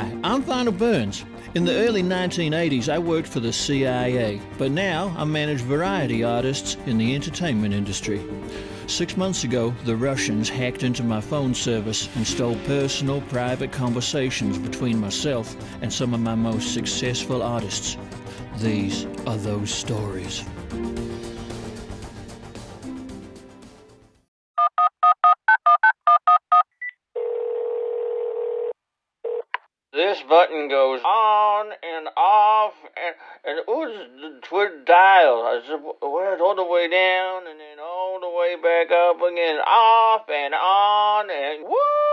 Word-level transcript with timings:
Hi, 0.00 0.16
I'm 0.24 0.42
Vinyl 0.42 0.78
Burns. 0.78 1.26
In 1.54 1.66
the 1.66 1.74
early 1.86 2.02
1980s, 2.02 2.88
I 2.88 2.98
worked 2.98 3.28
for 3.28 3.40
the 3.40 3.52
CIA, 3.52 4.40
but 4.56 4.70
now 4.70 5.14
I 5.14 5.24
manage 5.24 5.60
variety 5.60 6.24
artists 6.24 6.78
in 6.86 6.96
the 6.96 7.14
entertainment 7.14 7.74
industry. 7.74 8.18
Six 8.86 9.18
months 9.18 9.44
ago, 9.44 9.74
the 9.84 9.94
Russians 9.94 10.48
hacked 10.48 10.84
into 10.84 11.02
my 11.02 11.20
phone 11.20 11.52
service 11.52 12.08
and 12.16 12.26
stole 12.26 12.56
personal, 12.64 13.20
private 13.28 13.72
conversations 13.72 14.56
between 14.56 14.98
myself 14.98 15.54
and 15.82 15.92
some 15.92 16.14
of 16.14 16.20
my 16.20 16.34
most 16.34 16.72
successful 16.72 17.42
artists. 17.42 17.98
These 18.56 19.04
are 19.26 19.36
those 19.36 19.70
stories. 19.70 20.42
Button 30.30 30.68
goes 30.68 31.00
on 31.02 31.66
and 31.82 32.08
off, 32.16 32.74
and 32.96 33.14
and 33.44 33.60
who's 33.66 33.98
the 34.22 34.40
twin 34.46 34.84
dial? 34.86 35.42
I 35.42 35.60
it's 35.60 36.40
all 36.40 36.54
the 36.54 36.64
way 36.64 36.88
down, 36.88 37.48
and 37.48 37.58
then 37.58 37.78
all 37.82 38.20
the 38.20 38.30
way 38.30 38.54
back 38.62 38.92
up 38.94 39.20
again, 39.20 39.58
off 39.58 40.30
and 40.30 40.54
on, 40.54 41.28
and 41.30 41.64
woo! 41.64 42.09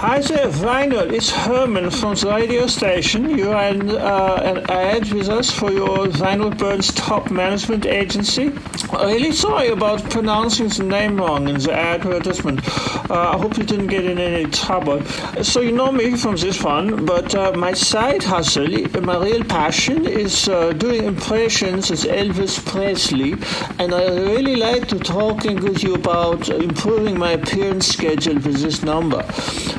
Hi 0.00 0.20
there, 0.20 0.46
Vinyl. 0.46 1.12
It's 1.12 1.28
Herman 1.28 1.90
from 1.90 2.14
the 2.14 2.28
radio 2.28 2.68
station. 2.68 3.36
You 3.36 3.50
are 3.50 3.64
an, 3.64 3.90
uh, 3.90 4.40
an 4.44 4.70
ad 4.70 5.12
with 5.12 5.28
us 5.28 5.50
for 5.50 5.72
your 5.72 6.06
Vinyl 6.06 6.56
Burns 6.56 6.94
top 6.94 7.32
management 7.32 7.84
agency. 7.84 8.52
Really 8.92 9.32
sorry 9.32 9.70
about 9.70 10.08
pronouncing 10.08 10.68
the 10.68 10.84
name 10.84 11.16
wrong 11.16 11.48
in 11.48 11.58
the 11.58 11.72
advertisement. 11.72 12.60
Uh, 13.10 13.32
I 13.34 13.38
hope 13.38 13.58
you 13.58 13.64
didn't 13.64 13.88
get 13.88 14.04
in 14.04 14.18
any 14.18 14.48
trouble. 14.50 15.04
So 15.42 15.60
you 15.60 15.72
know 15.72 15.90
me 15.90 16.16
from 16.16 16.36
this 16.36 16.62
one, 16.62 17.04
but 17.04 17.34
uh, 17.34 17.52
my 17.56 17.72
side 17.72 18.22
hustle, 18.22 18.68
my 19.02 19.18
real 19.18 19.42
passion, 19.42 20.06
is 20.06 20.48
uh, 20.48 20.74
doing 20.74 21.04
impressions 21.04 21.90
as 21.90 22.04
Elvis 22.04 22.64
Presley, 22.64 23.32
and 23.80 23.92
I 23.92 24.06
really 24.10 24.54
like 24.54 24.86
to 24.88 24.98
talking 25.00 25.56
with 25.60 25.82
you 25.82 25.94
about 25.94 26.48
improving 26.48 27.18
my 27.18 27.32
appearance 27.32 27.88
schedule 27.88 28.34
with 28.34 28.60
this 28.60 28.84
number. 28.84 29.24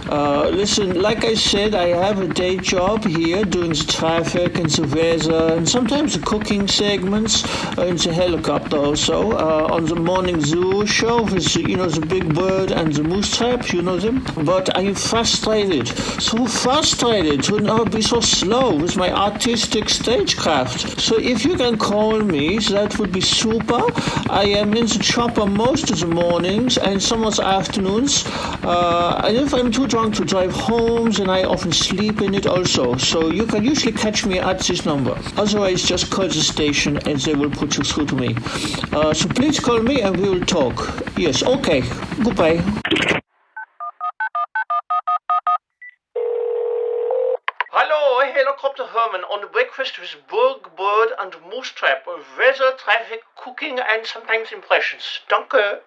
Uh, 0.10 0.50
listen, 0.50 1.00
like 1.00 1.24
I 1.24 1.36
said, 1.36 1.76
I 1.76 1.90
have 1.90 2.20
a 2.20 2.28
day 2.28 2.58
job 2.58 3.06
here 3.06 3.44
doing 3.46 3.70
the 3.70 3.86
traffic 3.88 4.58
and 4.58 4.68
the 4.68 4.88
weather 4.96 5.54
and 5.54 5.70
sometimes 5.70 6.18
the 6.18 6.26
cooking 6.26 6.68
segments 6.68 7.44
in 7.78 7.96
the 7.96 8.12
helicopter 8.12 8.78
also 8.78 9.34
uh, 9.34 9.68
on 9.70 9.86
the 9.86 9.96
morning 9.96 10.42
zoo 10.42 10.88
show 10.88 11.22
with 11.22 11.56
you 11.56 11.78
know 11.78 11.88
the 11.88 12.04
big 12.06 12.34
bird 12.34 12.72
and 12.72 12.92
the 12.94 13.04
moose 13.04 13.38
trap, 13.38 13.72
you 13.72 13.84
know 13.84 13.98
them. 13.98 14.26
But 14.44 14.76
I'm 14.76 14.96
frustrated, 14.96 15.88
so 15.88 16.48
frustrated 16.48 17.44
to 17.44 17.60
not 17.60 17.92
be 17.92 18.02
so 18.02 18.20
slow 18.20 18.76
with 18.76 18.98
my 18.98 19.12
artistic 19.12 19.90
stagecraft. 19.90 21.00
So 21.00 21.20
if 21.20 21.46
you 21.46 21.56
can 21.56 21.78
call 21.78 22.20
me, 22.20 22.58
that 22.70 22.98
would 22.98 23.12
be 23.12 23.22
super. 23.22 23.82
I 24.30 24.46
am 24.58 24.74
in 24.74 24.88
the 24.88 25.00
chopper 25.04 25.46
most 25.46 25.92
of 25.92 26.00
the 26.00 26.08
mornings 26.08 26.80
and 26.80 27.00
some 27.02 27.24
of 27.24 27.36
the 27.36 27.46
afternoons. 27.46 28.24
Uh, 28.64 29.22
and 29.24 29.38
if 29.38 29.54
I'm 29.54 29.72
too 29.72 29.88
drunk 30.00 30.16
to 30.16 30.24
drive 30.24 30.54
home, 30.54 31.08
and 31.20 31.30
I 31.30 31.44
often 31.44 31.74
sleep 31.74 32.22
in 32.22 32.34
it 32.34 32.46
also. 32.48 32.96
So 32.96 33.30
you 33.30 33.46
can 33.46 33.66
usually 33.66 33.92
catch 33.92 34.26
me 34.26 34.40
at 34.40 34.60
this 34.60 34.86
number. 34.86 35.14
Otherwise, 35.36 35.84
just 35.84 36.10
call 36.10 36.28
the 36.28 36.44
station 36.56 36.98
and 37.06 37.18
they 37.20 37.36
will 37.36 37.50
put 37.50 37.78
you 37.78 37.84
through 37.84 38.06
to 38.06 38.16
me. 38.16 38.34
Uh, 38.94 39.14
so 39.14 39.28
please 39.28 39.60
call 39.60 39.82
me 39.82 40.02
and 40.02 40.16
we 40.16 40.30
will 40.30 40.46
talk. 40.46 40.76
Yes, 41.18 41.44
okay. 41.44 41.82
Goodbye. 42.24 42.64
Hello, 47.72 48.32
Helicopter 48.34 48.86
Herman 48.86 49.26
on 49.26 49.42
the 49.42 49.48
breakfast 49.48 50.00
with 50.00 50.16
Burg, 50.30 50.78
Bird, 50.78 51.10
and 51.20 51.36
Moose 51.52 51.72
Trap. 51.72 52.08
Weather, 52.38 52.72
traffic, 52.78 53.24
cooking, 53.36 53.80
and 53.80 54.06
sometimes 54.06 54.54
impressions. 54.54 55.20
Danke. 55.28 55.82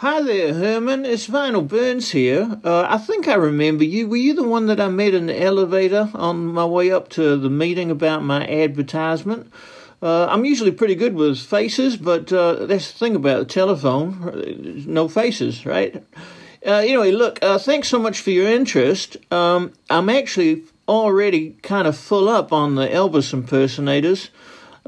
Hi 0.00 0.22
there, 0.22 0.54
Herman. 0.54 1.04
It's 1.04 1.26
Vinyl 1.26 1.66
Burns 1.66 2.12
here. 2.12 2.60
Uh, 2.62 2.86
I 2.88 2.98
think 2.98 3.26
I 3.26 3.34
remember 3.34 3.82
you. 3.82 4.06
Were 4.06 4.16
you 4.16 4.32
the 4.32 4.46
one 4.46 4.66
that 4.66 4.78
I 4.78 4.86
met 4.86 5.12
in 5.12 5.26
the 5.26 5.42
elevator 5.42 6.08
on 6.14 6.46
my 6.46 6.64
way 6.64 6.92
up 6.92 7.08
to 7.08 7.36
the 7.36 7.50
meeting 7.50 7.90
about 7.90 8.22
my 8.22 8.46
advertisement? 8.46 9.52
Uh, 10.00 10.26
I'm 10.26 10.44
usually 10.44 10.70
pretty 10.70 10.94
good 10.94 11.16
with 11.16 11.40
faces, 11.40 11.96
but 11.96 12.32
uh, 12.32 12.66
that's 12.66 12.92
the 12.92 12.98
thing 13.00 13.16
about 13.16 13.40
the 13.40 13.52
telephone 13.52 14.84
no 14.86 15.08
faces, 15.08 15.66
right? 15.66 15.96
Uh, 16.64 16.74
anyway, 16.74 17.10
look, 17.10 17.42
uh, 17.42 17.58
thanks 17.58 17.88
so 17.88 17.98
much 17.98 18.20
for 18.20 18.30
your 18.30 18.46
interest. 18.46 19.16
Um, 19.32 19.72
I'm 19.90 20.08
actually 20.08 20.62
already 20.86 21.56
kind 21.64 21.88
of 21.88 21.96
full 21.96 22.28
up 22.28 22.52
on 22.52 22.76
the 22.76 22.86
Elvis 22.86 23.32
impersonators. 23.32 24.30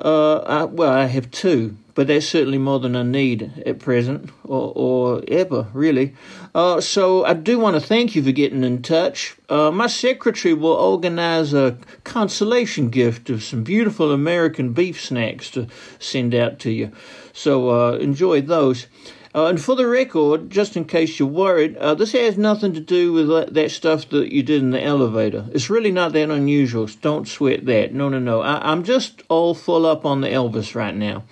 Uh, 0.00 0.38
I, 0.38 0.64
well, 0.64 0.90
I 0.90 1.06
have 1.06 1.30
two, 1.30 1.76
but 1.94 2.06
that's 2.06 2.26
certainly 2.26 2.58
more 2.58 2.80
than 2.80 2.96
I 2.96 3.02
need 3.02 3.62
at 3.66 3.78
present, 3.78 4.30
or, 4.44 4.72
or 4.74 5.22
ever, 5.28 5.66
really. 5.74 6.14
Uh, 6.54 6.80
so 6.80 7.24
I 7.24 7.34
do 7.34 7.58
want 7.58 7.76
to 7.76 7.86
thank 7.86 8.14
you 8.14 8.22
for 8.22 8.32
getting 8.32 8.64
in 8.64 8.82
touch. 8.82 9.36
Uh, 9.48 9.70
my 9.70 9.86
secretary 9.86 10.54
will 10.54 10.72
organize 10.72 11.52
a 11.52 11.76
consolation 12.04 12.88
gift 12.88 13.28
of 13.28 13.42
some 13.42 13.62
beautiful 13.62 14.10
American 14.10 14.72
beef 14.72 15.00
snacks 15.00 15.50
to 15.50 15.66
send 15.98 16.34
out 16.34 16.58
to 16.60 16.70
you. 16.70 16.92
So 17.32 17.70
uh, 17.70 17.92
enjoy 17.98 18.40
those. 18.40 18.86
Uh, 19.32 19.46
and 19.46 19.62
for 19.62 19.76
the 19.76 19.86
record, 19.86 20.50
just 20.50 20.76
in 20.76 20.84
case 20.84 21.18
you're 21.18 21.28
worried, 21.28 21.76
uh, 21.76 21.94
this 21.94 22.12
has 22.12 22.36
nothing 22.36 22.72
to 22.72 22.80
do 22.80 23.12
with 23.12 23.28
that, 23.28 23.54
that, 23.54 23.70
stuff 23.70 24.08
that 24.08 24.32
you 24.32 24.42
did 24.42 24.60
in 24.60 24.70
the 24.70 24.82
elevator. 24.82 25.46
It's 25.52 25.70
really 25.70 25.92
not 25.92 26.12
that 26.14 26.30
unusual. 26.30 26.88
So 26.88 26.98
don't 27.00 27.28
sweat 27.28 27.64
that. 27.66 27.94
No, 27.94 28.08
no, 28.08 28.18
no. 28.18 28.40
I, 28.40 28.72
am 28.72 28.82
just 28.82 29.22
all 29.28 29.54
full 29.54 29.86
up 29.86 30.04
on 30.04 30.20
the 30.20 30.28
Elvis 30.28 30.74
right 30.74 30.94
now. 30.94 31.22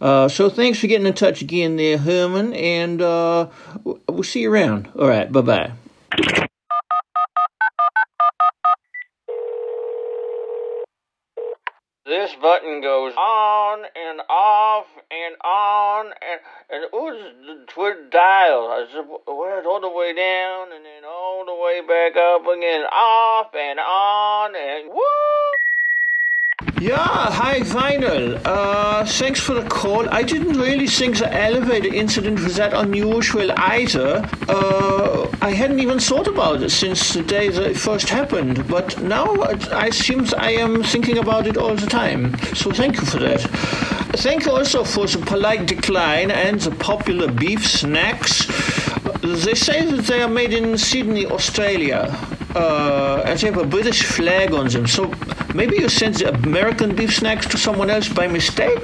Uh, 0.00 0.28
so 0.28 0.48
thanks 0.50 0.78
for 0.78 0.86
getting 0.86 1.06
in 1.06 1.14
touch 1.14 1.42
again 1.42 1.76
there, 1.76 1.98
Herman, 1.98 2.54
and 2.54 3.00
uh, 3.00 3.48
we'll 3.84 4.24
see 4.24 4.42
you 4.42 4.52
around. 4.52 4.88
All 4.96 5.08
right, 5.08 5.30
bye 5.30 5.40
bye. 5.40 6.48
Button 12.42 12.80
goes 12.82 13.14
on 13.14 13.84
and 13.94 14.20
off 14.28 14.86
and 15.10 15.36
on 15.44 16.06
and 16.06 16.40
and 16.68 16.84
who's 16.90 17.22
the 17.46 17.64
twin 17.68 18.10
dial? 18.10 18.66
I 18.68 18.86
said, 18.90 19.04
it's 19.06 19.66
all 19.66 19.80
the 19.80 19.88
way 19.88 20.12
down 20.12 20.72
and 20.74 20.84
then 20.84 21.04
all 21.06 21.46
the 21.46 21.54
way 21.54 21.80
back 21.86 22.16
up 22.16 22.42
again, 22.42 22.82
off 22.92 23.54
and 23.54 23.78
on 23.78 24.56
and 24.56 24.88
woo! 24.90 25.31
Yeah, 26.82 27.30
hi 27.30 27.60
Vinyl. 27.60 28.40
Uh, 28.44 29.04
thanks 29.04 29.38
for 29.38 29.54
the 29.54 29.62
call. 29.68 30.08
I 30.08 30.24
didn't 30.24 30.58
really 30.58 30.88
think 30.88 31.18
the 31.18 31.32
elevator 31.32 31.94
incident 31.94 32.40
was 32.40 32.56
that 32.56 32.74
unusual 32.74 33.52
either. 33.56 34.28
Uh, 34.48 35.28
I 35.40 35.50
hadn't 35.50 35.78
even 35.78 36.00
thought 36.00 36.26
about 36.26 36.60
it 36.60 36.70
since 36.70 37.12
the 37.12 37.22
day 37.22 37.50
that 37.50 37.70
it 37.70 37.76
first 37.76 38.08
happened, 38.08 38.66
but 38.66 39.00
now 39.00 39.28
I 39.70 39.90
seems 39.90 40.34
I 40.34 40.50
am 40.50 40.82
thinking 40.82 41.18
about 41.18 41.46
it 41.46 41.56
all 41.56 41.76
the 41.76 41.86
time. 41.86 42.36
So 42.56 42.72
thank 42.72 42.96
you 42.96 43.06
for 43.06 43.20
that. 43.20 43.42
Thank 44.16 44.46
you 44.46 44.50
also 44.50 44.82
for 44.82 45.06
the 45.06 45.24
polite 45.24 45.66
decline 45.66 46.32
and 46.32 46.58
the 46.58 46.72
popular 46.72 47.30
beef 47.30 47.64
snacks. 47.64 48.46
They 49.22 49.54
say 49.54 49.86
that 49.88 50.04
they 50.08 50.20
are 50.20 50.28
made 50.28 50.52
in 50.52 50.76
Sydney, 50.76 51.26
Australia. 51.26 52.10
Uh, 52.54 53.22
and 53.24 53.38
they 53.38 53.46
have 53.46 53.56
a 53.56 53.64
British 53.64 54.02
flag 54.02 54.52
on 54.52 54.68
them. 54.68 54.86
So 54.86 55.10
maybe 55.54 55.76
you 55.76 55.88
sent 55.88 56.18
the 56.18 56.32
American 56.34 56.94
beef 56.94 57.14
snacks 57.14 57.46
to 57.46 57.58
someone 57.58 57.90
else 57.90 58.08
by 58.08 58.26
mistake? 58.26 58.80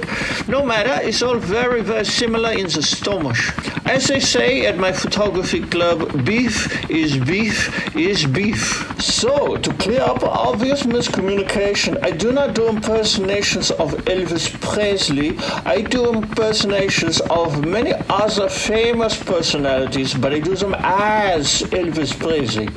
No 0.47 0.65
matter, 0.65 0.99
it's 1.05 1.21
all 1.21 1.37
very, 1.37 1.81
very 1.81 2.05
similar 2.05 2.51
in 2.51 2.67
the 2.67 2.81
stomach. 2.81 3.37
As 3.85 4.07
they 4.07 4.19
say 4.19 4.65
at 4.65 4.77
my 4.77 4.91
photography 4.91 5.61
club, 5.61 6.25
beef 6.25 6.89
is 6.89 7.17
beef 7.17 7.95
is 7.95 8.25
beef. 8.25 8.61
So, 9.01 9.57
to 9.57 9.73
clear 9.73 10.01
up 10.01 10.23
obvious 10.23 10.83
miscommunication, 10.83 11.97
I 12.03 12.11
do 12.11 12.31
not 12.31 12.53
do 12.53 12.67
impersonations 12.67 13.71
of 13.71 13.93
Elvis 14.05 14.49
Presley. 14.61 15.37
I 15.65 15.81
do 15.81 16.13
impersonations 16.13 17.19
of 17.29 17.65
many 17.65 17.93
other 18.09 18.49
famous 18.49 19.21
personalities, 19.21 20.13
but 20.13 20.33
I 20.33 20.39
do 20.39 20.55
them 20.55 20.75
as 20.77 21.63
Elvis 21.71 22.17
Presley. 22.17 22.69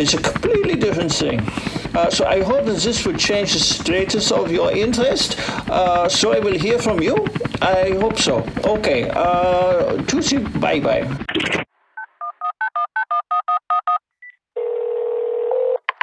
It's 0.00 0.14
a 0.14 0.22
completely 0.22 0.76
different 0.76 1.12
thing. 1.12 1.40
Uh, 1.94 2.10
so 2.10 2.26
I 2.26 2.42
hope 2.42 2.66
that 2.66 2.78
this 2.78 3.06
will 3.06 3.16
change 3.16 3.52
the 3.52 3.60
status 3.60 4.32
of 4.32 4.50
your 4.50 4.72
interest. 4.72 5.38
Uh, 5.70 6.08
so 6.08 6.32
I 6.32 6.40
will 6.40 6.58
hear 6.58 6.78
from 6.78 7.00
you. 7.00 7.24
I 7.62 7.90
hope 8.00 8.18
so. 8.18 8.44
Okay. 8.64 9.08
Uh, 9.10 10.02
Tuesday. 10.02 10.38
Bye 10.38 10.80
bye. 10.80 11.06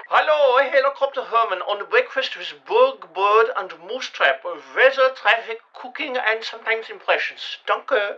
Hello, 0.07 0.69
Helicopter 0.69 1.23
Herman 1.23 1.59
on 1.59 1.79
the 1.79 1.85
breakfast 1.85 2.37
with 2.37 2.53
Burg, 2.65 3.13
Bird, 3.13 3.47
and 3.57 3.71
Moose 3.85 4.09
Trap. 4.09 4.43
Weather, 4.45 5.09
traffic, 5.15 5.59
cooking, 5.73 6.15
and 6.15 6.43
sometimes 6.43 6.89
impressions. 6.89 7.57
Danke. 7.67 8.17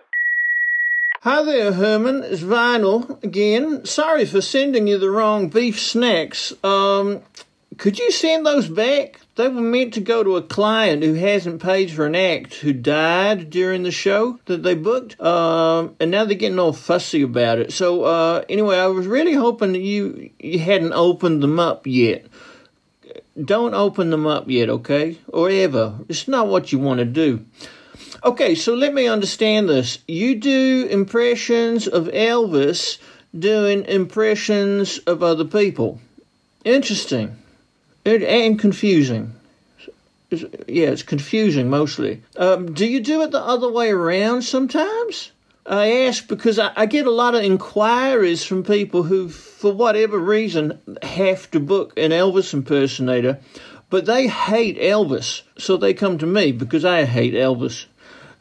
Hi 1.22 1.42
there, 1.44 1.72
Herman. 1.74 2.24
It's 2.24 2.42
Vinyl 2.42 3.24
again. 3.24 3.86
Sorry 3.86 4.26
for 4.26 4.42
sending 4.42 4.88
you 4.88 4.98
the 5.00 5.10
wrong 5.10 5.50
beef 5.50 5.80
snacks. 5.80 6.54
Um, 6.64 7.22
could 7.78 8.00
you 8.00 8.12
send 8.12 8.46
those 8.46 8.68
back? 8.68 9.20
They 9.36 9.48
were 9.48 9.62
meant 9.62 9.94
to 9.96 10.02
go 10.02 10.24
to 10.24 10.36
a 10.36 10.42
client 10.42 11.04
who 11.04 11.14
hasn't 11.14 11.62
paid 11.62 11.92
for 11.92 12.06
an 12.06 12.16
act 12.16 12.56
who 12.56 12.74
died 12.74 13.50
during 13.50 13.84
the 13.84 13.92
show 13.92 14.40
that 14.46 14.64
they 14.64 14.76
booked. 14.76 15.20
Um, 15.22 15.96
and 16.00 16.12
now 16.12 16.26
they're 16.26 16.36
getting 16.36 16.60
all 16.60 16.74
fussy 16.74 17.22
about 17.22 17.60
it. 17.60 17.72
So, 17.72 18.04
uh, 18.04 18.44
anyway, 18.50 18.78
I 18.78 18.88
was 18.88 19.08
really 19.08 19.34
hoping 19.34 19.74
that 19.74 19.80
you, 19.80 20.30
you 20.40 20.60
hadn't 20.60 20.94
opened 20.94 21.42
them 21.42 21.60
up 21.60 21.88
yet. 21.88 22.26
Don't 23.42 23.74
open 23.74 24.10
them 24.10 24.28
up 24.28 24.50
yet, 24.50 24.70
okay? 24.70 25.18
Or 25.28 25.50
ever. 25.50 25.96
It's 26.10 26.28
not 26.28 26.48
what 26.48 26.72
you 26.72 26.80
want 26.80 27.00
to 27.00 27.06
do. 27.06 27.46
Okay, 28.24 28.56
so 28.56 28.76
let 28.76 28.94
me 28.94 29.08
understand 29.08 29.68
this. 29.68 30.00
You 30.08 30.36
do 30.36 30.88
impressions 30.90 31.88
of 31.88 32.06
Elvis 32.06 33.00
doing 33.38 33.86
impressions 33.86 35.00
of 35.00 35.24
other 35.24 35.46
people. 35.46 36.00
Interesting. 36.64 37.38
And 38.06 38.60
confusing. 38.60 39.34
yeah, 40.32 40.90
it's 40.90 41.04
confusing 41.04 41.70
mostly. 41.70 42.24
Um, 42.38 42.74
do 42.74 42.86
you 42.86 43.00
do 43.00 43.22
it 43.22 43.32
the 43.32 43.42
other 43.42 43.72
way 43.72 43.92
around 43.92 44.44
sometimes? 44.44 45.32
I 45.66 46.04
ask 46.04 46.28
because 46.28 46.60
I, 46.60 46.74
I, 46.76 46.86
get 46.88 47.08
a 47.08 47.12
lot 47.12 47.36
of 47.36 47.44
inquiries 47.44 48.44
from 48.44 48.64
people 48.64 49.04
who, 49.04 49.30
for 49.30 49.72
whatever 49.72 50.20
reason, 50.20 50.78
have 51.02 51.50
to 51.52 51.62
book 51.62 51.94
an 51.98 52.12
Elvis 52.12 52.54
impersonator, 52.54 53.40
but 53.90 54.06
they 54.06 54.28
hate 54.28 54.78
Elvis, 54.78 55.44
so 55.58 55.78
they 55.78 55.94
come 55.94 56.18
to 56.18 56.26
me 56.26 56.52
because 56.52 56.84
I 56.84 57.06
hate 57.06 57.34
Elvis 57.34 57.86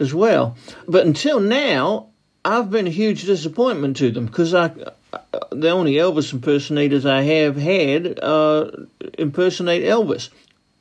as 0.01 0.13
well. 0.13 0.57
But 0.89 1.07
until 1.07 1.39
now, 1.39 2.09
I've 2.45 2.71
been 2.71 2.89
a 2.89 2.91
huge 2.91 3.23
disappointment 3.23 3.99
to 3.99 4.11
them 4.11 4.27
because 4.27 4.53
I, 4.53 4.73
the 5.51 5.71
only 5.71 5.95
Elvis 5.95 6.33
impersonators 6.33 7.07
I 7.07 7.23
have 7.23 7.57
had 7.57 8.19
uh, 8.23 8.71
impersonate 9.19 9.85
Elvis. 9.85 10.31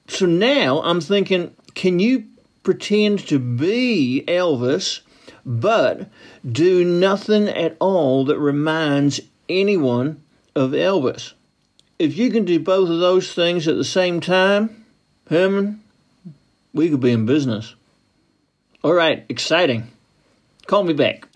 So 0.08 0.26
now 0.26 0.82
I'm 0.82 1.02
thinking, 1.02 1.56
can 1.74 2.00
you 2.00 2.26
pretend 2.64 3.28
to 3.28 3.40
be 3.40 4.24
Elvis, 4.28 5.02
but 5.46 6.10
do 6.50 6.84
nothing 6.84 7.48
at 7.48 7.78
all 7.80 8.26
that 8.26 8.40
reminds 8.40 9.22
anyone 9.50 10.22
of 10.56 10.72
Elvis? 10.72 11.34
If 12.00 12.18
you 12.18 12.32
can 12.32 12.46
do 12.46 12.60
both 12.60 12.90
of 12.90 13.00
those 13.00 13.34
things 13.34 13.68
at 13.68 13.76
the 13.76 13.84
same 13.84 14.22
time, 14.22 14.86
Herman, 15.30 15.82
we 16.74 16.90
could 16.90 17.00
be 17.00 17.12
in 17.12 17.26
business. 17.26 17.76
All 18.84 18.94
right, 18.94 19.24
exciting. 19.30 19.92
Call 20.66 20.84
me 20.84 20.94
back. 20.94 21.28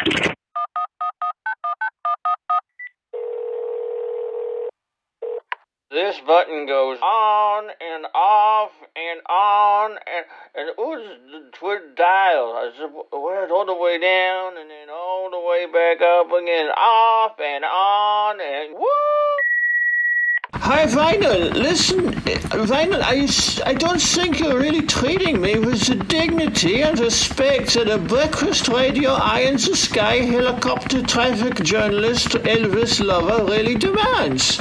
This 5.91 6.19
button 6.25 6.65
goes 6.65 6.97
on 6.99 7.65
and 7.79 8.07
off 8.15 8.71
and 8.95 9.21
on 9.29 9.91
and 9.91 10.25
and 10.55 10.69
ooh, 10.79 10.97
the 11.31 11.51
Twitter 11.51 11.93
dial. 11.95 12.53
I 12.57 12.71
just 12.75 12.91
went 13.13 13.51
all 13.51 13.67
the 13.67 13.75
way 13.75 13.99
down 13.99 14.57
and 14.57 14.67
then 14.67 14.89
all 14.89 15.29
the 15.29 15.39
way 15.39 15.67
back 15.71 16.01
up 16.01 16.31
again, 16.31 16.69
off 16.75 17.39
and 17.39 17.63
on 17.63 18.41
and 18.41 18.73
woo. 18.73 18.87
Hi, 20.55 20.87
Vinyl. 20.87 21.53
Listen, 21.53 22.13
Vinyl, 22.13 23.01
I, 23.03 23.69
I 23.69 23.73
don't 23.75 24.01
think 24.01 24.39
you're 24.39 24.57
really 24.57 24.81
treating 24.81 25.39
me 25.39 25.59
with 25.59 25.85
the 25.85 25.95
dignity 25.95 26.81
and 26.81 26.97
respect 26.99 27.75
that 27.75 27.89
a 27.89 27.99
breakfast 27.99 28.69
radio 28.69 29.11
eye 29.11 29.41
in 29.41 29.55
the 29.55 29.75
sky 29.75 30.15
helicopter 30.15 31.03
traffic 31.03 31.63
journalist 31.63 32.29
Elvis 32.29 33.05
lover 33.05 33.45
really 33.45 33.75
demands. 33.75 34.57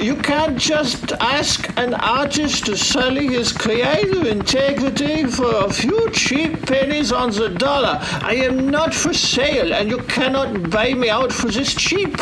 You 0.00 0.16
can't 0.16 0.58
just 0.58 1.12
ask 1.20 1.68
an 1.78 1.94
artist 1.94 2.66
to 2.66 2.76
sully 2.76 3.28
his 3.28 3.52
creative 3.52 4.26
integrity 4.26 5.24
for 5.24 5.64
a 5.64 5.72
few 5.72 6.10
cheap 6.10 6.66
pennies 6.66 7.12
on 7.12 7.30
the 7.30 7.48
dollar. 7.48 7.98
I 8.22 8.34
am 8.34 8.68
not 8.68 8.94
for 8.94 9.14
sale, 9.14 9.72
and 9.72 9.88
you 9.88 9.98
cannot 9.98 10.70
buy 10.70 10.94
me 10.94 11.08
out 11.08 11.32
for 11.32 11.48
this 11.48 11.74
cheap. 11.74 12.16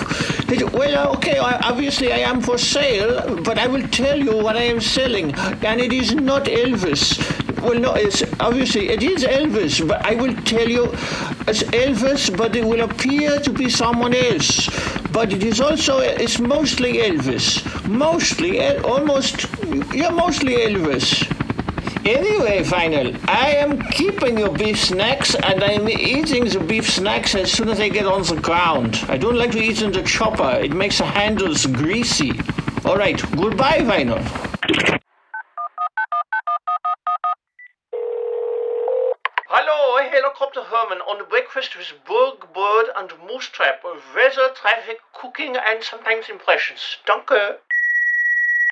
Well, 0.72 1.08
uh, 1.08 1.14
okay, 1.16 1.38
obviously 1.38 2.12
I 2.12 2.19
am 2.19 2.40
for 2.40 2.58
sale, 2.58 3.42
but 3.42 3.58
I 3.58 3.66
will 3.66 3.88
tell 3.88 4.19
you 4.19 4.36
what 4.36 4.56
I 4.56 4.62
am 4.62 4.80
selling, 4.80 5.34
and 5.34 5.80
it 5.80 5.92
is 5.92 6.14
not 6.14 6.44
Elvis. 6.44 7.42
Well, 7.62 7.79
no, 7.79 7.94
it's 7.94 8.25
obviously 8.41 8.88
it 8.88 9.05
is 9.05 9.23
Elvis, 9.23 9.87
but 9.87 10.05
I 10.05 10.17
will 10.17 10.35
tell 10.43 10.69
you 10.69 10.87
it's 11.47 11.62
Elvis, 11.62 12.37
but 12.37 12.56
it 12.56 12.64
will 12.64 12.81
appear 12.81 13.38
to 13.38 13.53
be 13.53 13.70
someone 13.70 14.14
else. 14.14 14.69
But 15.12 15.32
it 15.32 15.44
is 15.44 15.61
also 15.61 16.00
it's 16.00 16.41
mostly 16.41 16.94
Elvis, 16.94 17.62
mostly 17.88 18.61
almost 18.79 19.47
yeah, 19.94 20.11
mostly 20.11 20.56
Elvis. 20.56 21.23
Anyway, 22.05 22.64
Vinyl, 22.64 23.17
I 23.29 23.50
am 23.53 23.81
keeping 23.93 24.38
your 24.38 24.50
beef 24.50 24.81
snacks 24.81 25.37
and 25.37 25.62
I'm 25.62 25.88
eating 25.88 26.47
the 26.47 26.58
beef 26.58 26.91
snacks 26.91 27.37
as 27.37 27.53
soon 27.53 27.69
as 27.69 27.79
I 27.79 27.91
get 27.91 28.06
on 28.06 28.23
the 28.25 28.41
ground. 28.41 29.05
I 29.08 29.19
don't 29.19 29.37
like 29.37 29.53
to 29.53 29.62
eat 29.62 29.82
in 29.82 29.93
the 29.93 30.03
chopper, 30.03 30.58
it 30.61 30.73
makes 30.73 30.99
the 30.99 31.05
handles 31.05 31.65
greasy. 31.67 32.32
Alright, 32.85 33.23
goodbye, 33.37 33.79
Vinyl. 33.82 35.00
Helicopter 40.54 40.76
Herman 40.76 40.99
on 41.02 41.26
breakfast 41.31 41.76
with 41.78 41.93
Burg, 42.06 42.52
Bird 42.52 42.87
and 42.96 43.08
Moosetrap, 43.26 43.82
weather, 44.14 44.52
traffic, 44.54 44.99
cooking 45.14 45.56
and 45.56 45.82
sometimes 45.82 46.28
impressions. 46.28 46.99
Danke. 47.06 47.56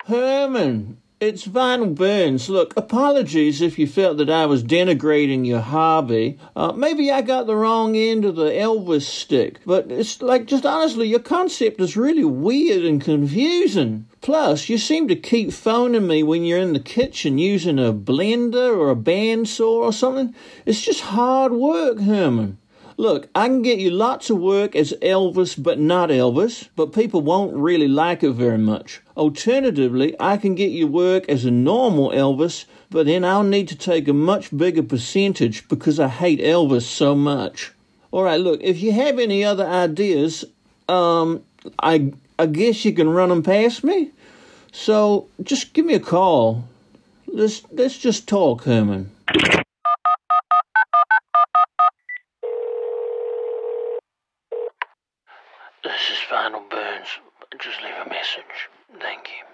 Herman, 0.06 1.00
it's 1.20 1.46
Vinyl 1.46 1.94
Burns. 1.94 2.48
Look, 2.48 2.74
apologies 2.78 3.60
if 3.60 3.78
you 3.78 3.86
felt 3.86 4.16
that 4.16 4.30
I 4.30 4.46
was 4.46 4.64
denigrating 4.64 5.46
your 5.46 5.60
hobby. 5.60 6.38
Uh, 6.56 6.72
maybe 6.72 7.12
I 7.12 7.20
got 7.20 7.46
the 7.46 7.54
wrong 7.54 7.94
end 7.94 8.24
of 8.24 8.36
the 8.36 8.50
Elvis 8.50 9.02
stick, 9.02 9.60
but 9.66 9.92
it's 9.92 10.22
like, 10.22 10.46
just 10.46 10.64
honestly, 10.64 11.08
your 11.08 11.20
concept 11.20 11.78
is 11.78 11.94
really 11.94 12.24
weird 12.24 12.86
and 12.86 13.02
confusing. 13.02 14.06
Plus, 14.22 14.70
you 14.70 14.78
seem 14.78 15.08
to 15.08 15.16
keep 15.16 15.52
phoning 15.52 16.06
me 16.06 16.22
when 16.22 16.44
you're 16.44 16.58
in 16.58 16.72
the 16.72 16.80
kitchen 16.80 17.36
using 17.36 17.78
a 17.78 17.92
blender 17.92 18.74
or 18.74 18.90
a 18.90 18.96
bandsaw 18.96 19.60
or 19.60 19.92
something. 19.92 20.34
It's 20.64 20.80
just 20.80 21.00
hard 21.00 21.52
work, 21.52 22.00
Herman. 22.00 22.56
Look, 23.00 23.30
I 23.34 23.46
can 23.48 23.62
get 23.62 23.78
you 23.78 23.88
lots 23.88 24.28
of 24.28 24.40
work 24.40 24.76
as 24.76 24.92
Elvis, 25.00 25.54
but 25.56 25.78
not 25.78 26.10
Elvis, 26.10 26.68
but 26.76 26.92
people 26.92 27.22
won't 27.22 27.56
really 27.56 27.88
like 27.88 28.22
it 28.22 28.32
very 28.32 28.58
much. 28.58 29.00
Alternatively, 29.16 30.14
I 30.20 30.36
can 30.36 30.54
get 30.54 30.70
you 30.70 30.86
work 30.86 31.26
as 31.26 31.46
a 31.46 31.50
normal 31.50 32.10
Elvis, 32.10 32.66
but 32.90 33.06
then 33.06 33.24
I'll 33.24 33.42
need 33.42 33.68
to 33.68 33.74
take 33.74 34.06
a 34.06 34.12
much 34.12 34.54
bigger 34.54 34.82
percentage 34.82 35.66
because 35.66 35.98
I 35.98 36.08
hate 36.08 36.40
Elvis 36.40 36.82
so 36.82 37.14
much. 37.14 37.72
All 38.10 38.22
right, 38.22 38.38
look, 38.38 38.60
if 38.62 38.82
you 38.82 38.92
have 38.92 39.18
any 39.18 39.46
other 39.46 39.66
ideas, 39.66 40.44
um, 40.86 41.42
I 41.82 42.12
I 42.38 42.44
guess 42.44 42.84
you 42.84 42.92
can 42.92 43.08
run 43.08 43.30
them 43.30 43.42
past 43.42 43.82
me. 43.82 44.10
So 44.72 45.26
just 45.42 45.72
give 45.72 45.86
me 45.86 45.94
a 45.94 46.00
call. 46.00 46.64
Let's 47.26 47.62
let's 47.72 47.96
just 47.96 48.28
talk, 48.28 48.64
Herman. 48.64 49.10
This 55.82 56.10
is 56.12 56.18
Vinyl 56.30 56.68
Burns. 56.70 57.08
Just 57.58 57.82
leave 57.82 57.94
a 58.04 58.08
message. 58.08 58.68
Thank 59.00 59.28
you. 59.28 59.44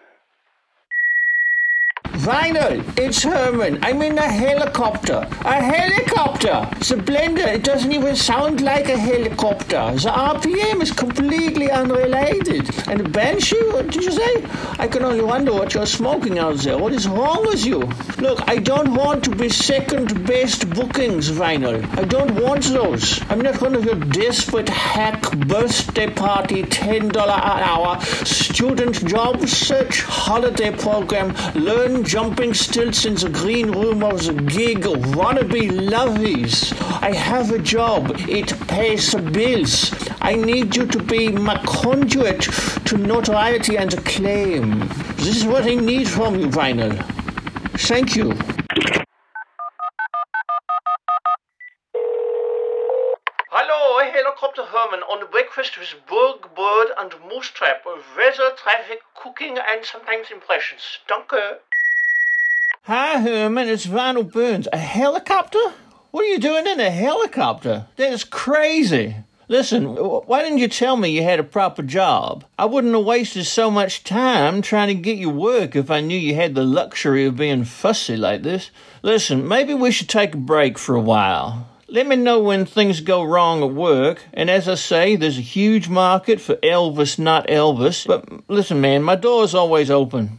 Vinyl, 2.21 2.83
it's 2.99 3.23
Herman. 3.23 3.79
I'm 3.83 4.01
in 4.03 4.19
a 4.19 4.29
helicopter. 4.29 5.27
A 5.45 5.63
helicopter! 5.63 6.69
The 6.87 7.03
blender, 7.03 7.47
it 7.47 7.65
doesn't 7.65 7.93
even 7.93 8.17
sound 8.17 8.61
like 8.61 8.89
a 8.89 8.97
helicopter. 8.97 9.93
The 9.97 10.11
RPM 10.11 10.83
is 10.83 10.93
completely 10.93 11.71
unrelated. 11.71 12.71
And 12.89 13.01
the 13.01 13.09
Banshee, 13.09 13.61
did 13.73 13.97
you 13.97 14.13
say? 14.13 14.45
I 14.79 14.89
can 14.89 15.05
only 15.05 15.23
wonder 15.23 15.53
what 15.53 15.75
you're 15.75 15.87
smoking 15.87 16.39
out 16.39 16.57
there. 16.59 16.79
What 16.79 16.93
is 16.93 17.07
wrong 17.07 17.47
with 17.47 17.65
you? 17.65 17.81
Look, 18.19 18.49
I 18.49 18.57
don't 18.57 18.95
want 18.95 19.25
to 19.25 19.31
be 19.31 19.49
second 19.49 20.27
best 20.27 20.69
bookings, 20.71 21.31
Vinyl. 21.31 21.85
I 21.99 22.05
don't 22.05 22.35
want 22.41 22.65
those. 22.65 23.21
I'm 23.31 23.41
not 23.41 23.61
one 23.61 23.75
of 23.75 23.85
your 23.85 23.97
desperate 23.97 24.69
hack 24.69 25.23
birthday 25.49 26.11
party 26.11 26.63
$10 26.63 27.11
an 27.11 27.63
hour 27.71 28.01
student 28.25 29.07
job 29.07 29.47
search 29.47 30.03
holiday 30.03 30.75
program 30.75 31.35
learn 31.55 32.05
jumping 32.05 32.55
stilts 32.93 33.05
in 33.05 33.15
the 33.15 33.39
green 33.39 33.73
room 33.73 34.05
of 34.05 34.25
the 34.25 34.33
gig 34.33 34.83
wannabe 35.17 35.71
lovies. 35.91 36.73
I 37.03 37.13
have 37.13 37.51
a 37.51 37.59
job. 37.59 38.13
It 38.29 38.49
pays 38.69 39.11
the 39.11 39.23
bills. 39.23 39.93
I 40.21 40.37
need 40.37 40.77
you 40.77 40.87
to 40.87 41.03
be 41.03 41.31
my 41.31 41.59
conduit 41.65 42.43
to 42.85 42.97
notoriety 42.97 43.77
and 43.77 43.93
acclaim. 43.93 44.81
This 45.17 45.39
is 45.39 45.45
what 45.45 45.65
I 45.65 45.75
need 45.75 46.09
from 46.09 46.39
you, 46.39 46.47
Vinyl. 46.47 46.95
Thank 47.89 48.15
you. 48.15 48.33
Hello, 53.51 54.11
helicopter 54.13 54.65
Herman 54.65 55.01
on 55.11 55.21
the 55.21 55.27
breakfast 55.27 55.77
with 55.79 55.95
bug, 56.09 56.55
bird, 56.55 56.89
and 56.99 57.13
moose 57.29 57.49
trap, 57.49 57.85
weather, 58.17 58.51
traffic, 58.57 59.01
cooking, 59.15 59.59
and 59.59 59.85
sometimes 59.85 60.31
impressions. 60.31 60.99
Danke. 61.09 61.61
Hi, 62.87 63.19
Herman. 63.19 63.67
It's 63.67 63.85
Vinyl 63.85 64.31
Burns. 64.31 64.69
A 64.73 64.77
helicopter? 64.77 65.59
What 66.13 66.23
are 66.23 66.29
you 66.29 66.39
doing 66.39 66.69
in 66.69 66.79
a 66.79 66.89
helicopter? 66.89 67.87
That 67.97 68.13
is 68.13 68.23
crazy. 68.23 69.17
Listen, 69.49 69.97
why 69.97 70.43
didn't 70.43 70.59
you 70.59 70.69
tell 70.69 70.97
me 70.97 71.09
you 71.09 71.25
had 71.25 71.41
a 71.41 71.43
proper 71.43 71.83
job? 71.83 72.45
I 72.57 72.67
wouldn't 72.67 72.95
have 72.95 73.05
wasted 73.05 73.45
so 73.47 73.73
much 73.73 74.05
time 74.05 74.63
trying 74.63 74.87
to 74.87 75.03
get 75.03 75.19
you 75.19 75.31
work 75.31 75.75
if 75.75 75.91
I 75.91 76.01
knew 76.01 76.17
you 76.17 76.37
had 76.37 76.55
the 76.55 76.63
luxury 76.63 77.27
of 77.27 77.37
being 77.37 77.65
fussy 77.65 78.17
like 78.17 78.45
this. 78.45 78.71
Listen, 79.03 79.49
maybe 79.49 79.75
we 79.75 79.91
should 79.91 80.09
take 80.09 80.35
a 80.35 80.37
break 80.37 80.79
for 80.79 80.95
a 80.95 81.01
while. 81.01 81.67
Let 81.89 82.07
me 82.07 82.15
know 82.15 82.39
when 82.39 82.67
things 82.67 83.01
go 83.01 83.25
wrong 83.25 83.65
at 83.65 83.73
work. 83.73 84.23
And 84.33 84.49
as 84.49 84.69
I 84.69 84.77
say, 84.77 85.17
there's 85.17 85.39
a 85.39 85.41
huge 85.41 85.89
market 85.89 86.41
for 86.41 86.55
Elvis, 86.59 87.19
not 87.19 87.49
Elvis. 87.49 88.07
But 88.07 88.49
listen, 88.49 88.81
man, 88.81 89.03
my 89.03 89.17
door's 89.17 89.57
always 89.57 89.91
open. 89.91 90.39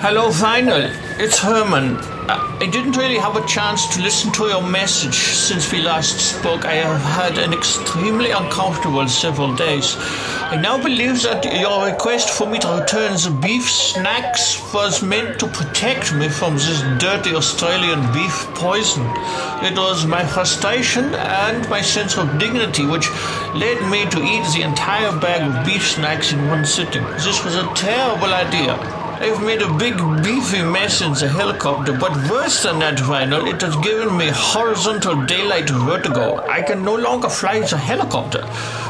Hello, 0.00 0.28
Vinyl. 0.28 0.90
It's 1.20 1.38
Herman. 1.38 1.96
Uh, 2.28 2.58
I 2.60 2.66
didn't 2.66 2.96
really 2.96 3.16
have 3.16 3.36
a 3.36 3.46
chance 3.46 3.86
to 3.94 4.02
listen 4.02 4.32
to 4.32 4.46
your 4.48 4.60
message 4.60 5.14
since 5.14 5.70
we 5.70 5.82
last 5.82 6.18
spoke. 6.18 6.64
I 6.64 6.74
have 6.74 7.00
had 7.00 7.38
an 7.38 7.52
extremely 7.52 8.32
uncomfortable 8.32 9.06
several 9.06 9.54
days. 9.54 9.94
I 10.50 10.56
now 10.60 10.82
believe 10.82 11.22
that 11.22 11.44
your 11.44 11.86
request 11.86 12.30
for 12.30 12.46
me 12.46 12.58
to 12.58 12.80
return 12.80 13.12
the 13.12 13.38
beef 13.40 13.70
snacks 13.70 14.60
was 14.74 15.00
meant 15.00 15.38
to 15.38 15.46
protect 15.46 16.12
me 16.12 16.28
from 16.28 16.54
this 16.54 16.82
dirty 16.98 17.34
Australian 17.34 18.00
beef 18.12 18.48
poison. 18.54 19.06
It 19.62 19.78
was 19.78 20.06
my 20.06 20.26
frustration 20.26 21.14
and 21.14 21.68
my 21.70 21.80
sense 21.80 22.18
of 22.18 22.38
dignity 22.38 22.84
which 22.84 23.08
led 23.54 23.80
me 23.88 24.10
to 24.10 24.18
eat 24.18 24.44
the 24.54 24.62
entire 24.62 25.16
bag 25.20 25.42
of 25.42 25.64
beef 25.64 25.88
snacks 25.88 26.32
in 26.32 26.48
one 26.48 26.66
sitting. 26.66 27.04
This 27.22 27.44
was 27.44 27.54
a 27.54 27.72
terrible 27.74 28.34
idea. 28.34 28.93
I've 29.20 29.42
made 29.42 29.62
a 29.62 29.72
big 29.78 29.96
beefy 30.22 30.62
mess 30.62 31.00
in 31.00 31.12
the 31.12 31.28
helicopter, 31.28 31.96
but 31.96 32.12
worse 32.30 32.62
than 32.62 32.80
that, 32.80 32.98
Vinyl, 32.98 33.46
it 33.52 33.60
has 33.62 33.76
given 33.76 34.16
me 34.16 34.28
horizontal 34.32 35.24
daylight 35.24 35.70
vertigo. 35.70 36.44
I 36.48 36.62
can 36.62 36.84
no 36.84 36.96
longer 36.96 37.28
fly 37.28 37.60
the 37.60 37.76
helicopter. 37.76 38.40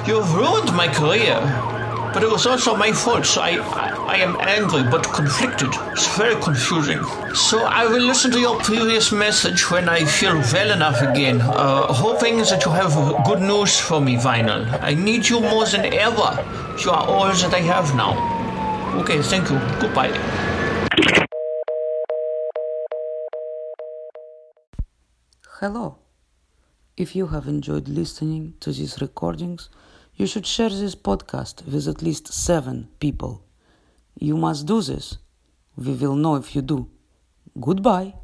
You 0.07 0.21
have 0.21 0.35
ruined 0.35 0.75
my 0.75 0.89
career. 0.89 1.39
But 2.15 2.23
it 2.23 2.31
was 2.31 2.47
also 2.47 2.77
my 2.77 2.93
fault, 2.93 3.27
so 3.27 3.43
I, 3.43 3.59
I, 3.59 3.89
I 4.07 4.17
am 4.19 4.37
angry 4.41 4.85
but 4.85 5.03
conflicted. 5.13 5.71
It's 5.93 6.17
very 6.17 6.41
confusing. 6.41 7.03
So 7.35 7.65
I 7.65 7.87
will 7.87 8.03
listen 8.03 8.31
to 8.31 8.39
your 8.39 8.59
previous 8.61 9.11
message 9.11 9.69
when 9.71 9.89
I 9.89 10.05
feel 10.05 10.37
well 10.53 10.71
enough 10.71 11.03
again, 11.03 11.41
uh, 11.41 11.93
hoping 11.93 12.39
that 12.39 12.65
you 12.65 12.71
have 12.71 12.95
good 13.25 13.41
news 13.41 13.79
for 13.81 14.01
me, 14.01 14.17
Vinyl. 14.17 14.65
I 14.81 14.95
need 14.95 15.29
you 15.29 15.41
more 15.41 15.67
than 15.67 15.93
ever. 15.93 16.45
You 16.83 16.93
are 16.93 17.05
all 17.05 17.33
that 17.33 17.53
I 17.53 17.61
have 17.61 17.95
now. 17.97 18.34
Okay, 19.01 19.21
thank 19.23 19.51
you. 19.51 19.59
Goodbye. 19.81 20.13
Hello. 25.61 25.99
If 26.97 27.17
you 27.17 27.27
have 27.27 27.49
enjoyed 27.49 27.89
listening 27.89 28.55
to 28.61 28.71
these 28.71 29.01
recordings, 29.01 29.69
you 30.15 30.27
should 30.27 30.47
share 30.47 30.69
this 30.69 30.95
podcast 30.95 31.67
with 31.67 31.89
at 31.89 32.03
least 32.03 32.33
seven 32.33 32.89
people. 33.01 33.45
You 34.19 34.37
must 34.37 34.67
do 34.67 34.81
this. 34.81 35.19
We 35.77 35.95
will 35.95 36.15
know 36.15 36.37
if 36.37 36.55
you 36.55 36.63
do. 36.63 36.89
Goodbye. 37.61 38.15